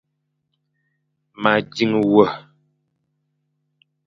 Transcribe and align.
Ma 1.41 1.51
dzing 1.69 1.95
wa. 2.13 2.25